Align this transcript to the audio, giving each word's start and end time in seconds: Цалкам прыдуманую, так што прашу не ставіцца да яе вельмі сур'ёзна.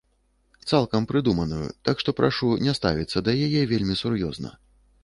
Цалкам 0.71 1.05
прыдуманую, 1.11 1.67
так 1.89 1.95
што 2.05 2.17
прашу 2.21 2.51
не 2.69 2.77
ставіцца 2.81 3.17
да 3.29 3.39
яе 3.47 3.63
вельмі 3.75 4.01
сур'ёзна. 4.03 4.59